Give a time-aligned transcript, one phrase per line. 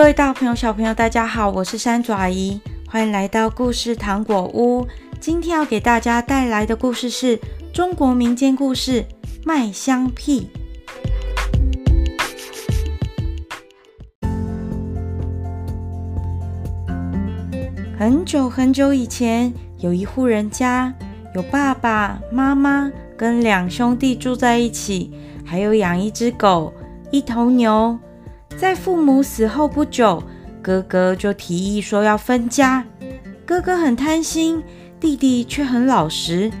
[0.00, 4.88] 各位大朋友、小朋友，大家好，我是山爪姨，欢迎来到故事糖果屋。
[5.20, 7.38] 今天要给大家带来的故事是
[7.70, 9.02] 中国民间故事
[9.44, 10.48] 《麦香屁》。
[17.98, 20.94] 很久很久以前，有一户人家，
[21.34, 25.12] 有爸爸妈妈跟两兄弟住在一起，
[25.44, 26.72] 还有养一只狗、
[27.10, 27.98] 一头牛。
[28.60, 30.22] 在父母死后不久，
[30.60, 32.84] 哥哥就提议说要分家。
[33.46, 34.62] 哥哥很贪心，
[35.00, 36.52] 弟弟却很老实。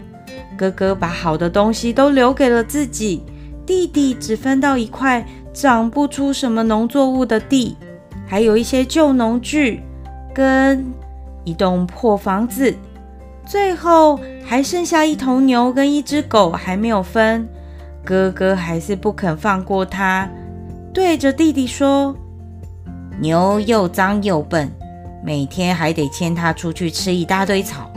[0.56, 3.22] 哥哥把好的东西都留给了自己，
[3.66, 5.22] 弟弟只分到一块
[5.52, 7.76] 长不出什么农作物的地，
[8.26, 9.82] 还有一些旧农具
[10.32, 10.82] 跟
[11.44, 12.74] 一栋破房子。
[13.44, 17.46] 最后还剩下一头牛跟一只狗还没有分，
[18.02, 20.26] 哥哥还是不肯放过他。
[20.92, 22.16] 对着弟弟说
[23.20, 24.70] ：“牛又脏又笨，
[25.24, 27.90] 每天还得牵它出去吃一大堆草，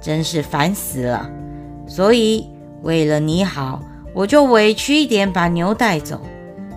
[0.00, 1.28] 真是烦死了。
[1.86, 2.48] 所以
[2.82, 3.82] 为了你好，
[4.14, 6.20] 我就委屈一点把牛带走。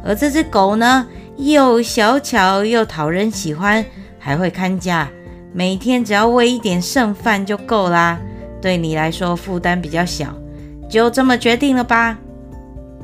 [0.04, 3.86] 而这只狗呢，又小巧又讨人喜欢，
[4.20, 5.08] 还会看家，
[5.54, 8.20] 每天只要喂一点剩饭就够啦。
[8.62, 10.34] 对你来说负担比较小，
[10.90, 12.18] 就这么决定了吧。”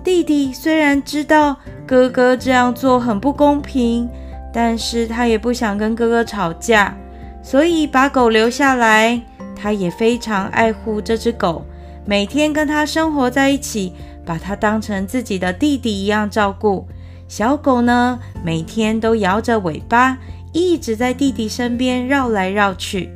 [0.04, 1.58] 弟弟虽然知道
[1.90, 4.08] 哥哥这样做很不公平，
[4.54, 6.96] 但是他也不想跟哥哥吵架，
[7.42, 9.20] 所以把狗留下来。
[9.56, 11.66] 他也非常爱护这只狗，
[12.06, 13.92] 每天跟它生活在一起，
[14.24, 16.88] 把它当成自己的弟弟一样照顾。
[17.28, 20.16] 小狗呢，每天都摇着尾巴，
[20.54, 23.10] 一直在弟弟身边绕来绕去。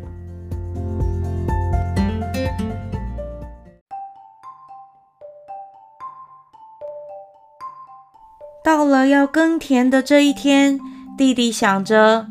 [8.63, 10.79] 到了要耕田的这一天，
[11.17, 12.27] 弟弟想着，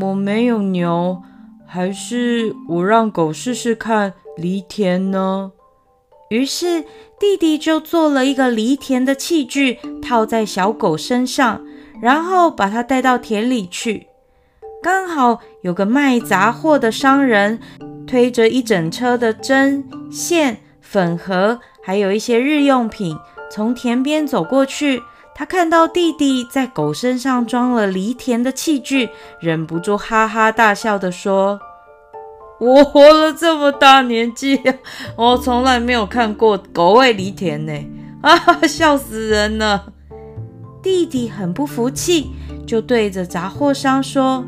[0.00, 1.22] 我没有牛，
[1.64, 5.52] 还是我让狗试试看犁田呢？
[6.30, 6.82] 于是
[7.20, 11.64] 弟弟就做了一个犁田的器具，套在小狗身上，
[12.02, 14.08] 然后把它带到田里去。
[14.82, 17.60] 刚好有个卖杂货的商人
[18.04, 23.16] 推着一整车的针、线、粉盒，还有一些日用品，
[23.50, 25.02] 从田边走过去。
[25.38, 31.60] 他看到弟弟在狗身上装了犁田的器具，忍不住哈哈大笑地说
[32.58, 34.58] ：“我活了这么大年纪，
[35.14, 37.72] 我从来没有看过狗会犁田呢！
[38.22, 39.92] 啊，笑死人了！”
[40.82, 42.30] 弟弟很不服气，
[42.66, 44.42] 就对着杂货商说：“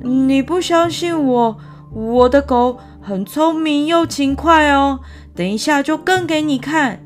[0.00, 1.58] 你不相信我？
[1.92, 5.00] 我的狗很聪明又勤快哦，
[5.36, 7.02] 等一下就更给你看。”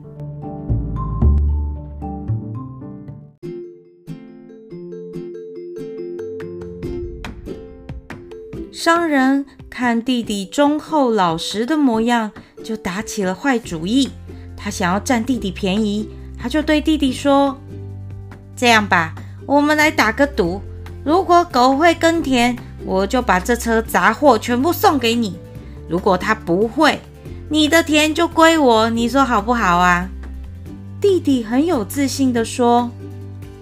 [8.77, 12.33] 商人看弟弟忠厚老实的模样，
[12.65, 14.11] 就打起了坏主意。
[14.57, 17.57] 他想要占弟弟便宜，他就对弟弟说
[18.57, 19.15] ：“这样吧，
[19.47, 20.61] 我们来打个赌，
[21.05, 25.35] 如果狗会耕田，我就把这车杂货全部送给你；
[25.89, 26.99] 如果它不会，
[27.49, 28.91] 你的田就归我。
[28.91, 30.09] 你说好不好啊？”
[31.01, 32.91] 弟弟很有自信地说：“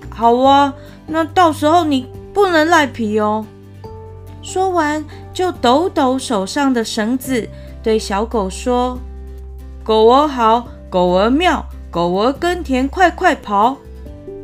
[0.09, 0.73] 好啊，
[1.07, 3.45] 那到时候你不能赖皮哦。”
[4.43, 7.49] 说完，就抖抖手上的绳子，
[7.83, 8.99] 对小狗说
[9.85, 13.77] ：“狗儿好，狗儿妙，狗儿耕田快快跑。”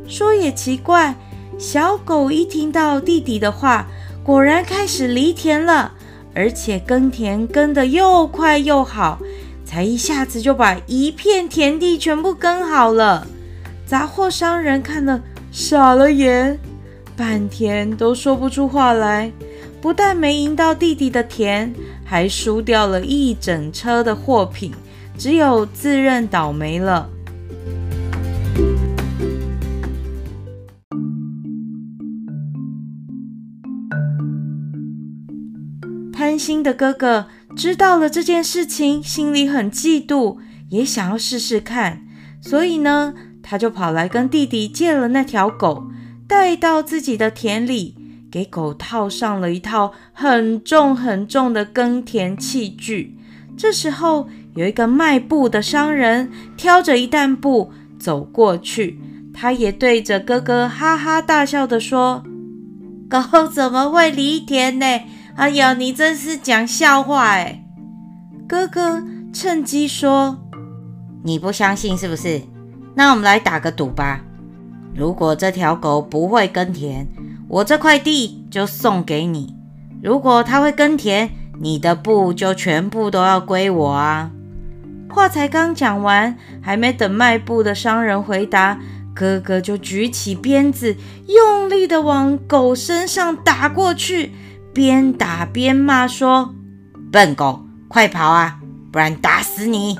[0.06, 1.14] 说也奇怪，
[1.58, 3.86] 小狗一听到弟弟的话，
[4.22, 5.92] 果然开始犁田了，
[6.34, 9.18] 而且耕田耕得又快又好，
[9.64, 13.26] 才一下子就把一片田地全部耕好了。
[13.84, 15.20] 杂货商人看了
[15.50, 16.58] 傻了眼，
[17.16, 19.32] 半天都说不出话来。
[19.80, 21.72] 不但没赢到弟弟的田，
[22.04, 24.72] 还输掉了一整车的货品，
[25.16, 27.08] 只有自认倒霉了。
[36.12, 40.38] 贪心的哥哥知道了这件事情，心里很嫉妒，
[40.70, 42.02] 也想要试试看，
[42.40, 45.84] 所以呢，他就跑来跟弟弟借了那条狗，
[46.26, 47.97] 带到自己的田里。
[48.30, 53.16] 给狗套上了一套很重很重的耕田器具。
[53.56, 59.00] 这时候，有一个卖布的商人挑着一担布走过去，
[59.34, 62.22] 他也对着哥哥哈哈大笑地说
[63.10, 64.86] ：“狗怎么会犁田呢？
[65.36, 67.64] 哎呀，你真是讲笑话哎！”
[68.48, 69.02] 哥哥
[69.32, 70.38] 趁机说
[71.24, 72.42] ：“你不相信是不是？
[72.94, 74.20] 那我们来打个赌吧。
[74.94, 77.06] 如果这条狗不会耕田，
[77.48, 79.54] 我这块地就送给你。
[80.02, 81.30] 如果他会耕田，
[81.60, 84.30] 你的布就全部都要归我啊！”
[85.10, 88.78] 话才刚讲完，还没等卖布的商人回答，
[89.14, 90.94] 哥哥就举起鞭子，
[91.26, 94.32] 用力的往狗身上打过去，
[94.74, 96.54] 边打边骂说
[97.10, 98.60] ：“笨狗，快跑啊，
[98.92, 99.96] 不然打死你！”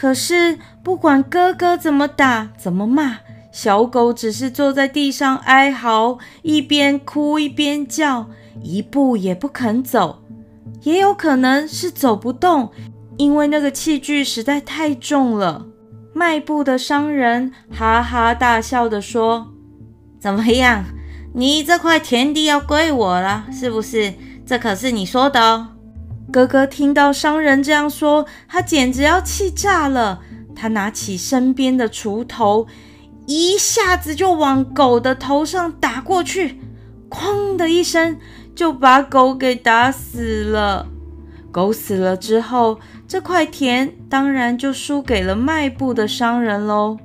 [0.00, 3.18] 可是不管哥哥怎么打，怎么骂。
[3.52, 8.30] 小狗只是坐在地上哀嚎，一边哭一边叫，
[8.62, 10.22] 一步也不肯走。
[10.84, 12.70] 也有可能是走不动，
[13.18, 15.66] 因为那个器具实在太重了。
[16.14, 19.48] 卖布的商人哈哈大笑地说
[20.18, 20.82] ：“怎么样？
[21.34, 24.14] 你这块田地要归我了，是不是？
[24.46, 25.68] 这可是你说的哦。”
[26.32, 30.20] 哥哥听到商人这样说，他简直要气炸了。
[30.54, 32.66] 他拿起身边的锄头。
[33.26, 36.60] 一下子就往狗的头上打过去，
[37.08, 38.18] 哐的一声
[38.56, 40.88] 就把狗给打死了。
[41.52, 46.98] 狗死了之后，这块田当然就输给了卖布的商人喽。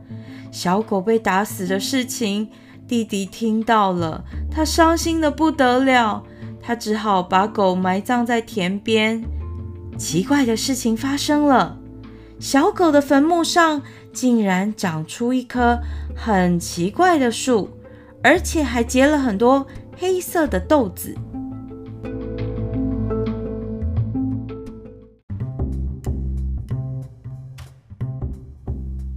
[0.52, 2.50] 小狗被打死的事情，
[2.88, 6.24] 弟弟听到了，他伤心的不得了，
[6.66, 9.24] 他只好把狗埋葬在田边。
[9.98, 11.78] 奇怪的事情发生了，
[12.40, 13.82] 小狗的坟墓上。
[14.12, 15.78] 竟然长出一棵
[16.16, 17.70] 很奇怪的树，
[18.24, 19.68] 而且还结了很多
[19.98, 21.14] 黑色的豆子。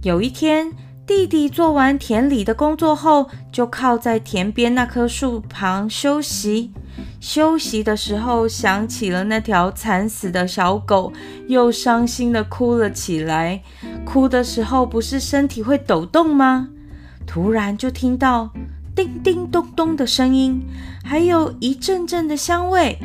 [0.03, 0.73] 有一天，
[1.07, 6.73] 弟弟做完田里的工作后，就靠在田边那棵树旁休息。
[7.19, 11.11] 休息的时候，想起了那条惨死的小狗，
[11.47, 13.61] 又伤心地哭了起来。
[14.05, 16.69] 哭的时候，不是身体会抖动吗？
[17.27, 18.51] 突然就听到
[18.95, 20.65] 叮叮咚咚的声音，
[21.03, 22.97] 还有一阵阵的香味。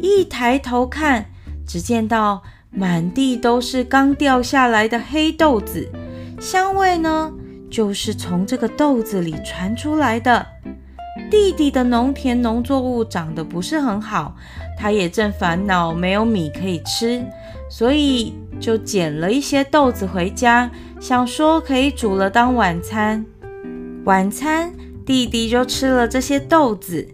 [0.00, 1.26] 一抬头看，
[1.66, 5.88] 只见到满地都是刚掉下来的黑豆子，
[6.38, 7.32] 香味呢，
[7.70, 10.46] 就是从这个豆子里传出来的。
[11.28, 14.36] 弟弟的农田农作物长得不是很好，
[14.78, 17.24] 他也正烦恼没有米可以吃，
[17.68, 20.70] 所以就捡了一些豆子回家，
[21.00, 23.24] 想说可以煮了当晚餐。
[24.04, 24.72] 晚餐，
[25.04, 27.06] 弟弟就吃了这些豆子。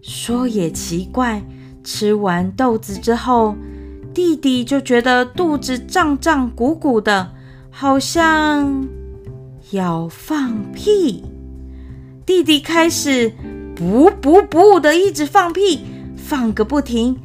[0.00, 1.42] 说也奇怪，
[1.82, 3.56] 吃完豆子之后，
[4.14, 7.32] 弟弟就觉得肚子胀胀鼓鼓的，
[7.70, 8.86] 好像
[9.72, 11.24] 要放屁。
[12.24, 13.32] 弟弟开始。
[13.76, 15.84] 不不不的一直放屁，
[16.16, 17.20] 放个不停。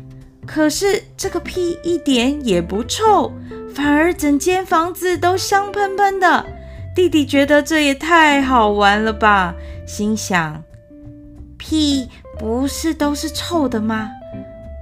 [0.46, 3.32] 可是这个屁一点也不臭，
[3.74, 6.46] 反而整间房子都香喷喷的。
[6.94, 9.56] 弟弟觉得这也太好玩了吧，
[9.88, 10.62] 心想：
[11.58, 14.10] 屁不是都是臭的吗？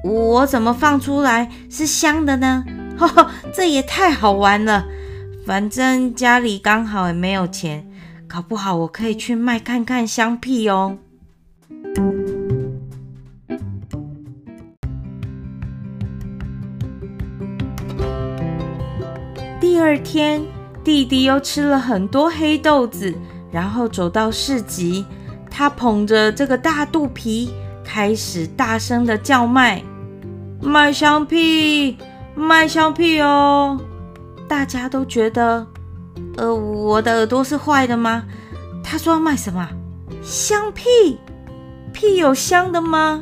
[0.03, 2.65] 我怎么放出来是香的呢？
[2.97, 4.87] 呵呵，这也太好玩了。
[5.45, 7.85] 反正家里刚好也没有钱，
[8.27, 10.97] 搞不好我可以去卖看看香屁哦。
[19.59, 20.41] 第二天，
[20.83, 23.13] 弟弟又吃了很多黑豆子，
[23.51, 25.05] 然后走到市集。
[25.49, 27.51] 他捧着这个大肚皮，
[27.83, 29.83] 开始大声的叫卖
[30.61, 31.97] ：“卖香屁，
[32.35, 33.79] 卖香屁哦！”
[34.47, 35.65] 大家都觉得，
[36.37, 38.23] 呃，我的耳朵是坏的吗？
[38.83, 39.67] 他说要卖什么？
[40.21, 41.19] 香屁？
[41.99, 43.21] 屁有香的吗？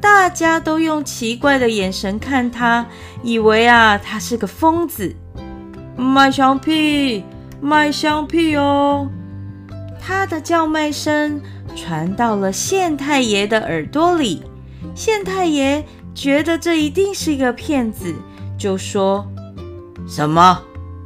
[0.00, 2.84] 大家都用奇怪的眼神看他，
[3.22, 5.14] 以为啊，他是个疯子。
[5.96, 7.22] 卖香屁，
[7.60, 9.08] 卖香屁哦！
[10.00, 11.40] 他的叫卖声
[11.76, 14.42] 传到了县太爷的耳朵里。
[14.96, 18.12] 县太爷觉得这一定是一个骗子，
[18.58, 19.24] 就说
[20.04, 20.60] ：“什么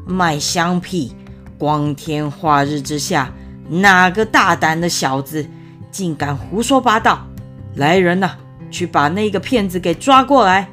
[0.07, 1.15] 卖香屁？
[1.59, 3.31] 光天化日之下，
[3.69, 5.47] 哪个大胆的小子？”
[5.93, 7.27] 竟敢胡说八道！
[7.77, 8.33] 来人呐，
[8.71, 10.69] 去把那个骗子给抓过来！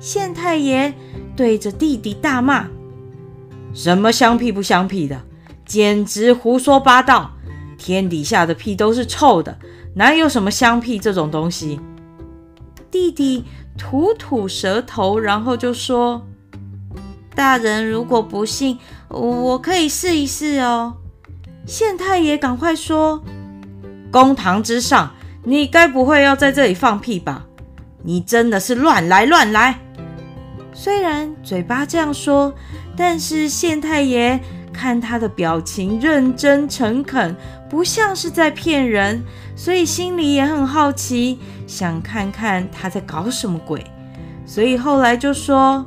[0.00, 0.92] 县太爷
[1.34, 2.66] 对着弟弟大骂
[3.72, 5.22] ：“什么香屁不香屁的，
[5.64, 7.30] 简直胡说八道！
[7.78, 9.58] 天底下的屁都是臭的，
[9.94, 11.80] 哪有什么香屁这种东西？”
[12.90, 13.44] 弟弟
[13.78, 16.26] 吐吐舌头，然后就说
[17.34, 20.94] ：“大人如果不信，我可以试一试哦。”
[21.66, 23.22] 县太爷赶快说。
[24.14, 27.46] 公堂之上，你该不会要在这里放屁吧？
[28.04, 29.80] 你真的是乱来乱来！
[30.72, 32.54] 虽然嘴巴这样说，
[32.96, 34.38] 但是县太爷
[34.72, 37.34] 看他的表情认真诚恳，
[37.68, 39.20] 不像是在骗人，
[39.56, 43.84] 所以心里也很好奇，想看看他在搞什么鬼。
[44.46, 45.84] 所以后来就说：“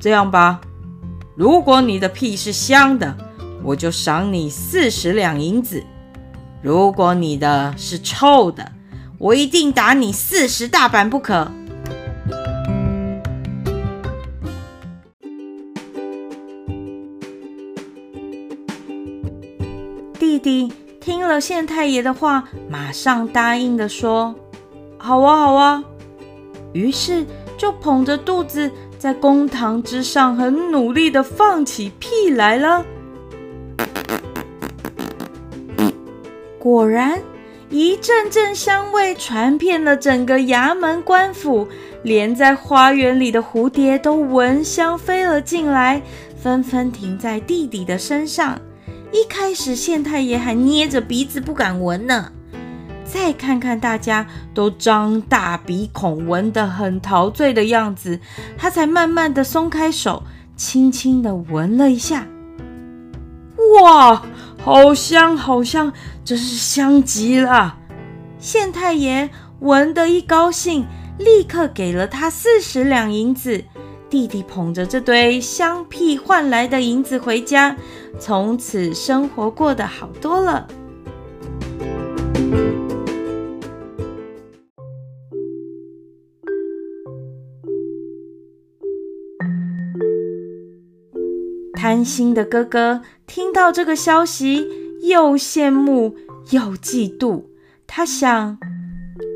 [0.00, 0.62] 这样吧，
[1.36, 3.14] 如果你的屁是香的，
[3.62, 5.82] 我就赏你四十两银子；
[6.64, 8.72] 如果你的是臭的，
[9.18, 11.52] 我一定打你四十大板不可。”
[20.18, 24.34] 弟弟听了县太爷的话，马上答应的说
[24.96, 25.84] ：“好啊，好啊。”
[26.72, 27.26] 于是。
[27.56, 28.68] 就捧着肚子
[28.98, 32.84] 在公堂之上，很努力的放起屁来了。
[36.64, 37.20] 果然，
[37.68, 41.68] 一阵阵香味传遍了整个衙门官府，
[42.02, 46.00] 连在花园里的蝴蝶都闻香飞了进来，
[46.38, 48.58] 纷纷停在弟弟的身上。
[49.12, 52.32] 一开始，县太爷还捏着鼻子不敢闻呢。
[53.04, 58.18] 再看看大家都张大鼻孔，闻得很陶醉的样子，
[58.56, 60.22] 他才慢慢的松开手，
[60.56, 62.26] 轻轻的闻了一下。
[63.82, 64.22] 哇，
[64.64, 65.92] 好香好香，
[66.24, 67.76] 真是香极了！
[68.38, 69.28] 县太爷
[69.60, 70.86] 闻得一高兴，
[71.18, 73.62] 立刻给了他四十两银子。
[74.08, 77.76] 弟弟捧着这堆香屁换来的银子回家，
[78.18, 80.66] 从此生活过得好多了。
[91.74, 94.66] 贪心的哥哥听到这个消息，
[95.02, 96.16] 又羡慕
[96.50, 97.44] 又嫉妒。
[97.86, 98.58] 他想，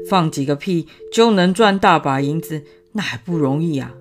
[0.09, 3.93] 放几个屁就能赚大把银子，那还不容易啊！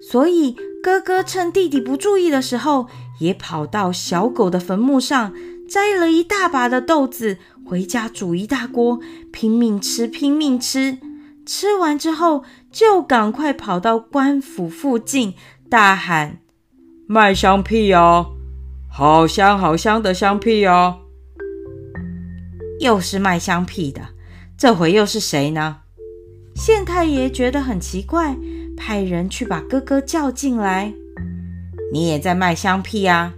[0.00, 2.86] 所以哥哥趁弟弟不注意的时候，
[3.20, 5.34] 也跑到小狗的坟墓上，
[5.68, 9.00] 摘了一大把的豆子，回家煮一大锅，
[9.32, 10.98] 拼命吃，拼命吃。
[11.44, 15.34] 吃完之后，就赶快跑到官府附近，
[15.68, 16.40] 大喊。
[17.06, 18.34] 卖香屁哦，
[18.98, 20.96] 好香好香的香屁哦！
[22.80, 24.00] 又是卖香屁的，
[24.56, 25.82] 这回又是谁呢？
[26.56, 28.36] 县太爷觉得很奇怪，
[28.76, 30.92] 派人去把哥哥叫进来。
[31.92, 33.34] 你也在卖香屁啊？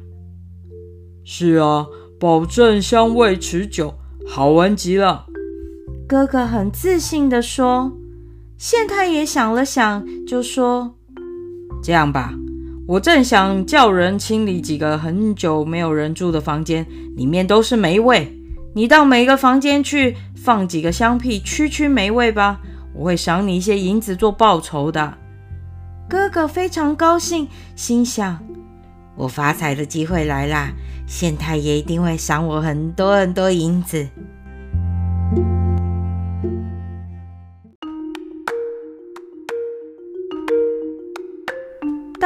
[1.24, 1.86] 是啊，
[2.18, 3.92] 保证香味持久，
[4.26, 5.26] 好闻极了。
[6.08, 7.92] 哥哥很自信地说。
[8.56, 10.94] 县太爷想了想，就说
[11.84, 12.32] ：“这样吧。”
[12.90, 18.36] 我正想叫人清理几个很久没有人住的房间，里面都是霉味。
[18.74, 22.58] 你到每个房间去放几个香屁，驱驱霉味吧。
[22.92, 25.16] 我会赏你一些银子做报酬的。
[26.08, 28.36] 哥哥非常高兴，心想：
[29.14, 30.72] 我发财的机会来啦！
[31.06, 34.04] 县太爷一定会赏我很多很多银子。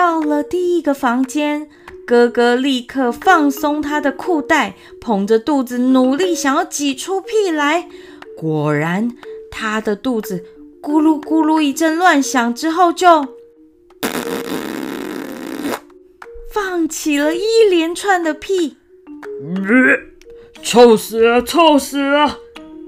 [0.04, 1.66] 到了第一个房间，
[2.06, 7.88] 哥哥立刻放松他的裤带，捧着肚子努力想要挤出屁来。
[8.36, 9.10] 果然，
[9.50, 10.44] 他的肚子
[10.82, 13.26] 咕噜咕噜一阵乱响之后，就
[16.52, 18.76] 放起了一连串的屁。
[20.62, 21.40] 臭死了！
[21.40, 22.40] 臭死了！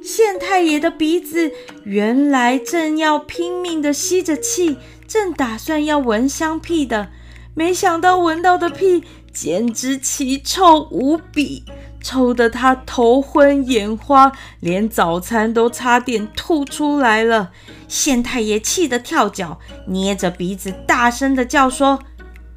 [0.02, 1.50] 县太爷的鼻子
[1.84, 4.76] 原来正要拼命的吸着气。
[5.06, 7.08] 正打算要闻香屁的，
[7.54, 11.64] 没想到闻到的屁简直奇臭无比，
[12.02, 17.50] 臭得他头昏眼花，连早餐都差点吐出来了。
[17.88, 22.00] 县太爷气得跳脚，捏着鼻子大声地叫说：“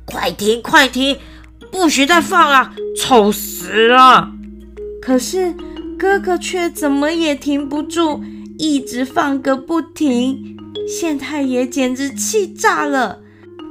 [0.06, 1.18] 快停，快停，
[1.72, 4.32] 不许再放了，臭死了！”
[5.02, 5.54] 可是
[5.98, 8.24] 哥哥却怎么也停不住，
[8.58, 10.58] 一直放个不停。
[10.88, 13.20] 县太爷简直气炸了，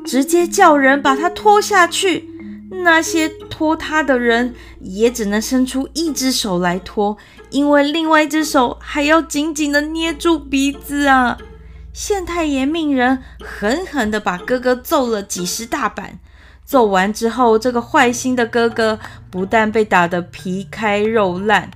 [0.05, 2.29] 直接叫人把他拖下去。
[2.71, 7.17] 那些拖他的人也只能伸出一只手来拖，
[7.51, 11.39] 因为另外一只手还要紧紧地捏住鼻子啊！
[11.95, 16.19] 县太爷命人狠狠地把哥哥揍了几十大板。
[16.65, 19.01] 揍完之后，这个坏心的哥哥
[19.31, 21.71] 不但被打得皮开肉烂，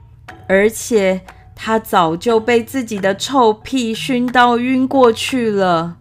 [0.47, 1.23] 而且……
[1.65, 5.97] 他早就被自己的臭屁熏到晕过去了。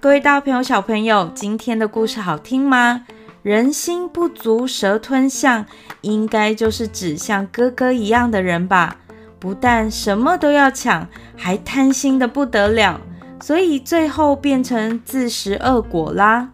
[0.00, 3.04] 各位大朋友、小朋友，今天的故事好听吗？
[3.42, 5.66] 人心不足蛇吞象，
[6.00, 8.96] 应该就是指像哥哥一样的人吧？
[9.38, 11.06] 不但什么都要抢，
[11.36, 12.98] 还贪心的不得了，
[13.42, 16.48] 所以最后变成自食恶果啦。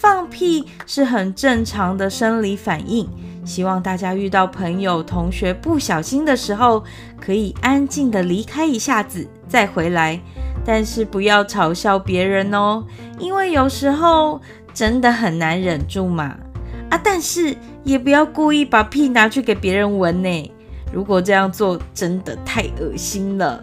[0.00, 3.06] 放屁是很正常的生理反应，
[3.44, 6.82] 希望大家遇到朋友、同学不小心的时候，
[7.20, 10.18] 可以安静的离开一下子再回来，
[10.64, 12.82] 但是不要嘲笑别人哦，
[13.18, 14.40] 因为有时候
[14.72, 16.34] 真的很难忍住嘛。
[16.88, 17.54] 啊，但是
[17.84, 20.52] 也不要故意把屁拿去给别人闻呢。
[20.90, 23.62] 如果这样做真的太恶心了。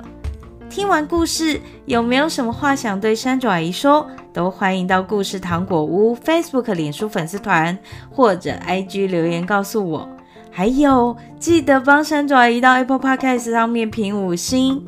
[0.70, 4.08] 听完故事，有没有什么话想对山爪姨说？
[4.38, 7.75] 都欢迎到故事糖果屋 Facebook、脸书粉丝团
[8.12, 10.08] 或者 IG 留言告诉我。
[10.51, 14.86] 还有，记得帮山竹移到 Apple Podcast 上面评五星。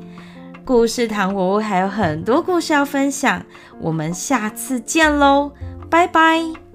[0.63, 3.43] 故事糖果屋还有很多故事要分享，
[3.81, 5.51] 我们下次见喽，
[5.89, 6.68] 拜拜。